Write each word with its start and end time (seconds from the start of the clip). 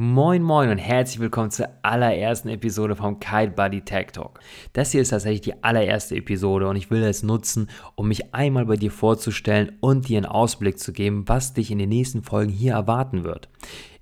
Moin 0.00 0.44
Moin 0.44 0.70
und 0.70 0.78
herzlich 0.78 1.18
willkommen 1.18 1.50
zur 1.50 1.70
allerersten 1.82 2.50
Episode 2.50 2.94
vom 2.94 3.18
Kite 3.18 3.50
Buddy 3.50 3.80
Tag 3.80 4.12
Talk. 4.12 4.38
Das 4.72 4.92
hier 4.92 5.02
ist 5.02 5.08
tatsächlich 5.08 5.40
die 5.40 5.64
allererste 5.64 6.14
Episode 6.14 6.68
und 6.68 6.76
ich 6.76 6.88
will 6.92 7.02
es 7.02 7.24
nutzen, 7.24 7.68
um 7.96 8.06
mich 8.06 8.32
einmal 8.32 8.66
bei 8.66 8.76
dir 8.76 8.92
vorzustellen 8.92 9.72
und 9.80 10.08
dir 10.08 10.18
einen 10.18 10.26
Ausblick 10.26 10.78
zu 10.78 10.92
geben, 10.92 11.24
was 11.26 11.52
dich 11.52 11.72
in 11.72 11.78
den 11.78 11.88
nächsten 11.88 12.22
Folgen 12.22 12.52
hier 12.52 12.74
erwarten 12.74 13.24
wird. 13.24 13.48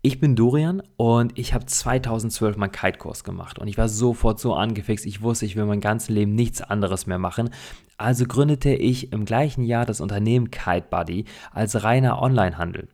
Ich 0.00 0.20
bin 0.20 0.36
Dorian 0.36 0.80
und 0.96 1.36
ich 1.36 1.54
habe 1.54 1.66
2012 1.66 2.56
meinen 2.56 2.70
Kite-Kurs 2.70 3.24
gemacht 3.24 3.58
und 3.58 3.66
ich 3.66 3.76
war 3.76 3.88
sofort 3.88 4.38
so 4.38 4.54
angefixt, 4.54 5.04
ich 5.06 5.22
wusste, 5.22 5.44
ich 5.44 5.56
will 5.56 5.64
mein 5.64 5.80
ganzes 5.80 6.08
Leben 6.08 6.36
nichts 6.36 6.62
anderes 6.62 7.08
mehr 7.08 7.18
machen. 7.18 7.50
Also 7.98 8.26
gründete 8.26 8.70
ich 8.70 9.12
im 9.12 9.24
gleichen 9.24 9.64
Jahr 9.64 9.86
das 9.86 10.00
Unternehmen 10.00 10.52
Kite 10.52 10.86
Buddy 10.88 11.24
als 11.50 11.82
reiner 11.82 12.22
Online-Handel. 12.22 12.86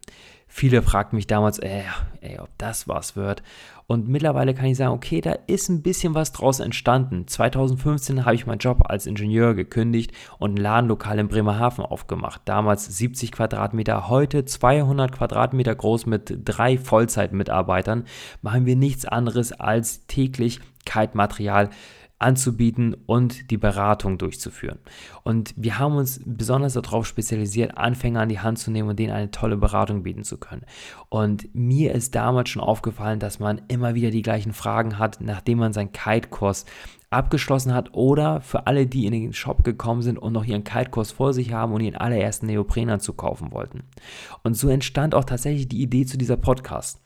Viele 0.59 0.81
fragten 0.81 1.17
mich 1.17 1.27
damals, 1.27 1.59
ey, 1.59 1.81
äh, 1.81 2.33
ey, 2.33 2.39
ob 2.39 2.49
das 2.57 2.89
was 2.89 3.15
wird. 3.15 3.43
Und 3.87 4.09
mittlerweile 4.09 4.55
kann 4.55 4.65
ich 4.65 4.79
sagen, 4.79 4.95
okay, 4.95 5.21
da 5.21 5.33
ist 5.47 5.69
ein 5.69 5.83
bisschen 5.83 6.15
was 6.15 6.33
draus 6.33 6.61
entstanden. 6.61 7.29
2015 7.29 8.25
habe 8.25 8.37
ich 8.37 8.47
meinen 8.47 8.57
Job 8.57 8.85
als 8.87 9.05
Ingenieur 9.05 9.53
gekündigt 9.53 10.13
und 10.39 10.55
ein 10.55 10.57
Ladenlokal 10.57 11.19
in 11.19 11.29
Bremerhaven 11.29 11.85
aufgemacht. 11.85 12.41
Damals 12.47 12.87
70 12.87 13.33
Quadratmeter, 13.33 14.09
heute 14.09 14.47
200 14.47 15.13
Quadratmeter 15.13 15.75
groß 15.75 16.07
mit 16.07 16.39
drei 16.47 16.79
Vollzeitmitarbeitern. 16.79 18.05
Machen 18.41 18.65
wir 18.65 18.77
nichts 18.77 19.05
anderes 19.05 19.53
als 19.53 20.07
täglich 20.07 20.61
Kite-Material 20.87 21.69
anzubieten 22.19 22.95
und 23.07 23.51
die 23.51 23.59
Beratung 23.59 24.17
durchzuführen. 24.17 24.79
Und 25.23 25.53
wir 25.57 25.79
haben 25.79 25.97
uns 25.97 26.21
besonders 26.25 26.73
darauf 26.73 27.07
spezialisiert, 27.07 27.77
Anfänger 27.77 28.21
an 28.21 28.29
die 28.31 28.41
Hand 28.41 28.59
zu 28.59 28.71
nehmen 28.71 28.89
und 28.89 28.99
denen 28.99 29.13
eine 29.13 29.31
tolle 29.31 29.57
Beratung 29.57 30.03
bieten 30.03 30.25
zu 30.25 30.39
können. 30.39 30.65
Und 31.11 31.55
mir 31.55 31.95
ist 31.95 32.15
damals 32.15 32.49
schon 32.49 32.63
aufgefallen, 32.63 33.21
dass 33.21 33.39
man 33.39 33.61
immer 33.69 33.95
wieder 33.95 34.11
die 34.11 34.23
gleichen 34.23 34.55
Fragen 34.55 34.99
hat, 34.99 35.21
nachdem 35.21 35.59
man 35.59 35.75
seinen 35.75 35.93
Kite-Kurs 35.93 36.65
abgeschlossen 37.11 37.73
hat 37.73 37.95
oder 37.95 38.41
für 38.41 38.67
alle, 38.67 38.87
die 38.87 39.07
in 39.07 39.13
den 39.13 39.33
Shop 39.33 39.63
gekommen 39.63 40.03
sind 40.03 40.19
und 40.19 40.33
noch 40.33 40.45
ihren 40.45 40.65
Kite-Kurs 40.65 41.13
vor 41.13 41.33
sich 41.33 41.53
haben 41.53 41.73
und 41.73 41.83
ihren 41.83 41.97
allerersten 41.97 42.47
Neoprenanzug 42.47 43.17
kaufen 43.17 43.53
wollten. 43.53 43.85
Und 44.43 44.55
so 44.55 44.69
entstand 44.69 45.15
auch 45.15 45.25
tatsächlich 45.25 45.69
die 45.69 45.83
Idee 45.83 46.07
zu 46.07 46.19
dieser 46.19 46.37
Podcast. 46.37 47.01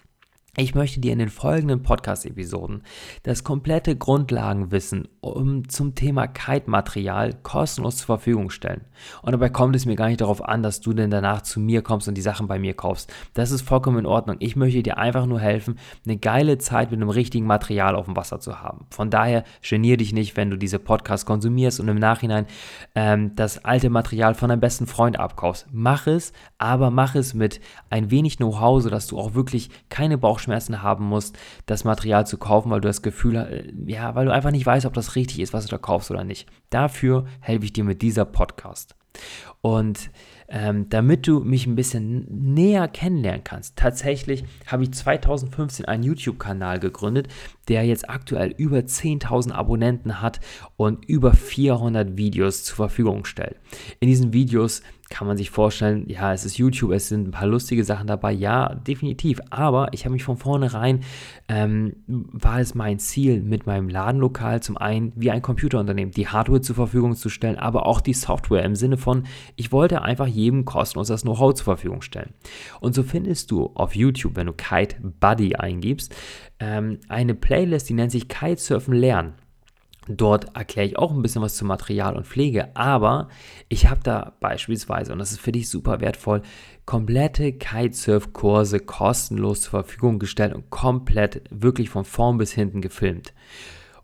Ich 0.57 0.75
möchte 0.75 0.99
dir 0.99 1.13
in 1.13 1.21
den 1.21 1.29
folgenden 1.29 1.85
Podcast-Episoden 1.85 2.83
das 3.23 3.45
komplette 3.45 3.95
Grundlagenwissen 3.95 5.07
um, 5.21 5.69
zum 5.69 5.95
Thema 5.95 6.27
Kite-Material 6.27 7.35
kostenlos 7.45 7.99
zur 7.99 8.07
Verfügung 8.07 8.51
stellen. 8.51 8.85
Und 9.23 9.31
dabei 9.31 9.49
kommt 9.49 9.77
es 9.77 9.87
mir 9.87 9.95
gar 9.95 10.09
nicht 10.09 10.21
darauf 10.21 10.45
an, 10.45 10.65
dass 10.65 10.81
du 10.81 10.93
denn 10.93 11.09
danach 11.09 11.43
zu 11.43 11.61
mir 11.61 11.83
kommst 11.83 12.09
und 12.09 12.17
die 12.17 12.21
Sachen 12.21 12.49
bei 12.49 12.59
mir 12.59 12.75
kaufst. 12.75 13.13
Das 13.35 13.53
ist 13.53 13.63
vollkommen 13.63 14.01
in 14.01 14.07
Ordnung. 14.07 14.39
Ich 14.41 14.57
möchte 14.57 14.83
dir 14.83 14.99
einfach 14.99 15.25
nur 15.25 15.39
helfen, 15.39 15.79
eine 16.05 16.17
geile 16.17 16.59
Zeit 16.59 16.91
mit 16.91 17.01
einem 17.01 17.11
richtigen 17.11 17.47
Material 17.47 17.95
auf 17.95 18.07
dem 18.07 18.17
Wasser 18.17 18.41
zu 18.41 18.61
haben. 18.61 18.87
Von 18.91 19.09
daher 19.09 19.45
genier 19.63 19.99
dich 19.99 20.13
nicht, 20.13 20.37
wenn 20.37 20.51
du 20.51 20.57
diese 20.57 20.81
Podcasts 20.81 21.27
konsumierst 21.27 21.79
und 21.79 21.87
im 21.87 21.99
Nachhinein 21.99 22.47
ähm, 22.97 23.37
das 23.37 23.65
alte 23.65 23.89
Material 23.89 24.35
von 24.35 24.49
deinem 24.49 24.61
besten 24.61 24.89
Freund 24.89 25.17
abkaufst. 25.17 25.69
Mach 25.71 26.09
es, 26.09 26.33
aber 26.59 26.91
mach 26.91 27.15
es 27.15 27.35
mit 27.35 27.61
ein 27.89 28.11
wenig 28.11 28.39
Know-how, 28.39 28.83
sodass 28.83 29.07
du 29.07 29.17
auch 29.17 29.35
wirklich 29.35 29.71
keine 29.89 30.19
Bauch 30.19 30.40
Bauchschmerzen 30.41 30.83
haben 30.83 31.05
musst, 31.05 31.39
das 31.67 31.85
Material 31.85 32.27
zu 32.27 32.39
kaufen, 32.39 32.71
weil 32.71 32.81
du 32.81 32.89
das 32.89 33.03
Gefühl 33.03 33.37
äh, 33.37 33.73
ja, 33.87 34.15
weil 34.15 34.27
du 34.27 34.33
einfach 34.33 34.51
nicht 34.51 34.67
weißt, 34.67 34.87
ob 34.87 34.95
das 34.95 35.17
richtig 35.17 35.41
ist, 35.41 35.53
was 35.53 35.67
du 35.67 35.71
da 35.71 35.79
kaufst 35.79 36.11
oder 36.11 36.25
nicht. 36.25 36.49
Dafür 36.71 37.27
helfe 37.41 37.67
ich 37.67 37.73
dir 37.73 37.85
mit 37.85 38.03
dieser 38.03 38.25
Podcast. 38.25 38.97
Und 39.61 40.11
ähm, 40.49 40.89
damit 40.89 41.27
du 41.27 41.41
mich 41.41 41.67
ein 41.67 41.75
bisschen 41.75 42.55
näher 42.55 42.89
kennenlernen 42.89 43.45
kannst, 43.45 43.77
tatsächlich 43.77 44.45
habe 44.67 44.85
ich 44.85 44.93
2015 44.93 45.85
einen 45.85 46.05
YouTube-Kanal 46.05 46.81
gegründet, 46.81 47.29
der 47.69 47.85
jetzt 47.85 48.09
aktuell 48.09 48.55
über 48.57 48.79
10.000 48.79 49.53
Abonnenten 49.53 50.23
hat 50.23 50.41
und 50.77 51.05
über 51.05 51.35
400 51.35 52.17
Videos 52.17 52.65
zur 52.65 52.77
Verfügung 52.77 53.27
stellt. 53.27 53.57
In 53.99 54.09
diesen 54.09 54.33
Videos 54.33 54.83
kann 55.11 55.27
man 55.27 55.37
sich 55.37 55.51
vorstellen, 55.51 56.09
ja, 56.09 56.33
es 56.33 56.45
ist 56.45 56.57
YouTube, 56.57 56.93
es 56.93 57.09
sind 57.09 57.29
ein 57.29 57.31
paar 57.33 57.49
lustige 57.49 57.83
Sachen 57.83 58.07
dabei, 58.07 58.31
ja, 58.31 58.77
definitiv. 58.77 59.41
Aber 59.51 59.89
ich 59.93 60.05
habe 60.05 60.13
mich 60.13 60.23
von 60.23 60.37
vornherein, 60.37 61.01
ähm, 61.49 61.97
war 62.07 62.61
es 62.61 62.77
mein 62.77 63.01
Ziel, 63.01 63.43
mit 63.43 63.67
meinem 63.67 63.89
Ladenlokal 63.89 64.63
zum 64.63 64.77
einen 64.77 65.13
wie 65.17 65.33
ein 65.33 65.43
Computerunternehmen 65.43 66.13
die 66.13 66.29
Hardware 66.29 66.61
zur 66.61 66.77
Verfügung 66.77 67.17
zu 67.17 67.29
stellen, 67.29 67.59
aber 67.59 67.87
auch 67.87 68.01
die 68.01 68.15
Software 68.15 68.63
im 68.63 68.77
Sinne 68.77 68.97
von, 68.97 69.25
ich 69.57 69.73
wollte 69.73 70.03
einfach 70.03 70.29
jedem 70.29 70.65
kostenlos 70.65 71.09
das 71.09 71.23
Know-how 71.23 71.55
zur 71.55 71.65
Verfügung 71.65 72.03
stellen. 72.03 72.33
Und 72.79 72.95
so 72.95 73.03
findest 73.03 73.51
du 73.51 73.73
auf 73.75 73.97
YouTube, 73.97 74.37
wenn 74.37 74.47
du 74.47 74.53
Kite 74.53 74.97
Buddy 75.03 75.57
eingibst, 75.57 76.15
ähm, 76.61 76.99
eine 77.09 77.35
Playlist, 77.35 77.89
die 77.89 77.95
nennt 77.95 78.13
sich 78.13 78.29
Kitesurfen 78.29 78.95
lernen. 78.95 79.35
Dort 80.17 80.57
erkläre 80.57 80.89
ich 80.89 80.99
auch 80.99 81.13
ein 81.13 81.23
bisschen 81.23 81.43
was 81.43 81.55
zu 81.55 81.65
Material 81.65 82.17
und 82.17 82.27
Pflege, 82.27 82.75
aber 82.75 83.29
ich 83.69 83.89
habe 83.89 84.01
da 84.03 84.33
beispielsweise, 84.41 85.13
und 85.13 85.21
das 85.21 85.31
ist 85.31 85.41
für 85.41 85.53
dich 85.53 85.69
super 85.69 86.01
wertvoll, 86.01 86.43
komplette 86.85 87.53
Kitesurf-Kurse 87.53 88.81
kostenlos 88.81 89.63
zur 89.63 89.71
Verfügung 89.71 90.19
gestellt 90.19 90.53
und 90.53 90.69
komplett 90.69 91.43
wirklich 91.51 91.91
von 91.91 92.05
vorn 92.05 92.39
bis 92.39 92.51
hinten 92.51 92.81
gefilmt. 92.81 93.33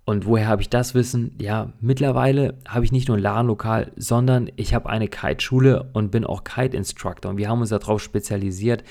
Und 0.05 0.27
woher 0.27 0.47
habe 0.47 0.62
ich 0.62 0.71
das 0.71 0.95
Wissen? 0.95 1.34
Ja, 1.41 1.72
mittlerweile 1.81 2.56
habe 2.69 2.84
ich 2.84 2.93
nicht 2.93 3.09
nur 3.09 3.16
ein 3.16 3.22
LAN-Lokal, 3.25 3.91
sondern 3.97 4.49
ich 4.55 4.72
habe 4.72 4.89
eine 4.89 5.09
Kite-Schule 5.09 5.91
und 5.93 6.12
bin 6.12 6.25
auch 6.25 6.45
Kite-Instructor. 6.45 7.33
Und 7.33 7.39
wir 7.39 7.49
haben 7.49 7.61
uns 7.61 7.71
darauf 7.71 8.00
spezialisiert, 8.00 8.84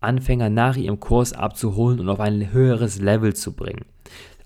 Anfänger 0.00 0.48
nach 0.48 0.76
ihrem 0.76 0.98
Kurs 0.98 1.34
abzuholen 1.34 2.00
und 2.00 2.08
auf 2.08 2.20
ein 2.20 2.52
höheres 2.52 2.98
Level 2.98 3.34
zu 3.34 3.52
bringen. 3.52 3.84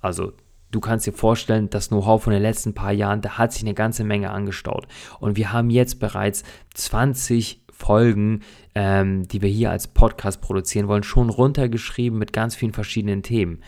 Also 0.00 0.32
du 0.70 0.80
kannst 0.80 1.06
dir 1.06 1.12
vorstellen, 1.12 1.70
das 1.70 1.88
Know-how 1.88 2.22
von 2.22 2.32
den 2.32 2.42
letzten 2.42 2.74
paar 2.74 2.92
Jahren, 2.92 3.20
da 3.20 3.38
hat 3.38 3.52
sich 3.52 3.62
eine 3.62 3.74
ganze 3.74 4.04
Menge 4.04 4.30
angestaut. 4.30 4.86
Und 5.20 5.36
wir 5.36 5.52
haben 5.52 5.70
jetzt 5.70 6.00
bereits 6.00 6.44
20 6.74 7.62
Folgen, 7.78 8.40
ähm, 8.74 9.26
die 9.28 9.40
wir 9.40 9.48
hier 9.48 9.70
als 9.70 9.86
Podcast 9.86 10.40
produzieren 10.40 10.88
wollen, 10.88 11.04
schon 11.04 11.30
runtergeschrieben 11.30 12.18
mit 12.18 12.32
ganz 12.32 12.56
vielen 12.56 12.72
verschiedenen 12.72 13.22
Themen. 13.22 13.60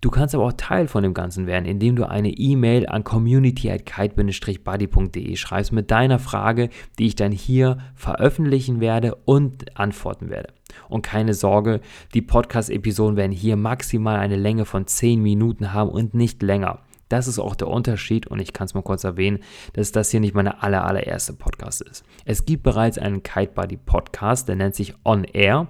Du 0.00 0.08
kannst 0.08 0.36
aber 0.36 0.44
auch 0.44 0.52
Teil 0.52 0.86
von 0.86 1.02
dem 1.02 1.14
Ganzen 1.14 1.48
werden, 1.48 1.64
indem 1.64 1.96
du 1.96 2.08
eine 2.08 2.30
E-Mail 2.30 2.86
an 2.86 3.02
community@kite-buddy.de 3.02 5.34
schreibst 5.34 5.72
mit 5.72 5.90
deiner 5.90 6.20
Frage, 6.20 6.70
die 7.00 7.08
ich 7.08 7.16
dann 7.16 7.32
hier 7.32 7.78
veröffentlichen 7.96 8.78
werde 8.80 9.16
und 9.24 9.76
antworten 9.76 10.30
werde. 10.30 10.54
Und 10.88 11.02
keine 11.02 11.34
Sorge, 11.34 11.80
die 12.14 12.22
Podcast-Episoden 12.22 13.16
werden 13.16 13.32
hier 13.32 13.56
maximal 13.56 14.18
eine 14.18 14.36
Länge 14.36 14.64
von 14.64 14.86
10 14.86 15.22
Minuten 15.22 15.72
haben 15.72 15.90
und 15.90 16.14
nicht 16.14 16.42
länger. 16.42 16.80
Das 17.08 17.28
ist 17.28 17.38
auch 17.38 17.54
der 17.54 17.68
Unterschied 17.68 18.26
und 18.26 18.40
ich 18.40 18.52
kann 18.52 18.66
es 18.66 18.74
mal 18.74 18.82
kurz 18.82 19.04
erwähnen, 19.04 19.38
dass 19.74 19.92
das 19.92 20.10
hier 20.10 20.20
nicht 20.20 20.34
meine 20.34 20.62
aller, 20.62 20.84
allererste 20.84 21.34
Podcast 21.34 21.82
ist. 21.82 22.04
Es 22.24 22.44
gibt 22.44 22.64
bereits 22.64 22.98
einen 22.98 23.22
Kite 23.22 23.52
Buddy 23.54 23.76
Podcast, 23.76 24.48
der 24.48 24.56
nennt 24.56 24.74
sich 24.74 24.94
On 25.04 25.24
Air. 25.24 25.68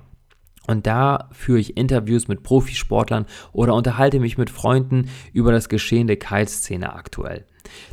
Und 0.67 0.87
da 0.87 1.29
führe 1.31 1.61
ich 1.61 1.77
Interviews 1.77 2.27
mit 2.27 2.43
Profisportlern 2.43 3.27
oder 3.53 3.75
unterhalte 3.75 4.19
mich 4.19 4.37
mit 4.37 4.51
Freunden 4.51 5.11
über 5.33 5.53
das 5.53 5.69
Geschehen 5.69 6.09
der 6.09 6.17
Kite-Szene 6.17 6.93
aktuell. 6.93 7.45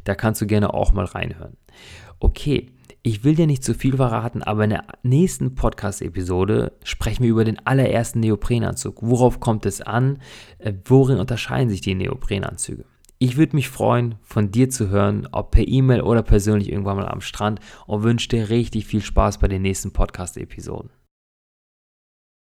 Da 0.06 0.16
kannst 0.16 0.42
du 0.42 0.48
gerne 0.48 0.74
auch 0.74 0.92
mal 0.92 1.06
reinhören. 1.06 1.58
Okay, 2.20 2.72
ich 3.06 3.26
will 3.26 3.36
dir 3.36 3.48
nicht 3.48 3.66
zu 3.66 3.74
viel 3.74 3.98
verraten, 3.98 4.42
aber 4.42 4.64
in 4.64 4.70
der 4.70 4.86
nächsten 5.04 5.56
Podcast-Episode 5.56 6.72
sprechen 6.86 7.24
wir 7.24 7.32
über 7.32 7.44
den 7.44 7.60
allerersten 7.68 8.22
Neoprenanzug. 8.22 9.00
Worauf 9.02 9.42
kommt 9.42 9.66
es 9.66 9.82
an? 9.82 10.20
Äh, 10.58 10.74
worin 10.86 11.20
unterscheiden 11.20 11.70
sich 11.70 11.82
die 11.82 11.96
Neoprenanzüge? 11.96 12.86
Ich 13.20 13.36
würde 13.36 13.58
mich 13.58 13.68
freuen, 13.68 14.16
von 14.22 14.52
dir 14.52 14.70
zu 14.70 14.88
hören, 14.88 15.28
ob 15.34 15.52
per 15.52 15.68
E-Mail 15.68 16.02
oder 16.02 16.24
persönlich 16.24 16.72
irgendwann 16.72 16.96
mal 16.96 17.08
am 17.10 17.22
Strand 17.22 17.60
und 17.88 18.04
wünsche 18.04 18.30
dir 18.30 18.50
richtig 18.50 18.86
viel 18.86 19.02
Spaß 19.02 19.38
bei 19.38 19.50
den 19.50 19.62
nächsten 19.62 19.92
Podcast-Episoden. 19.92 20.90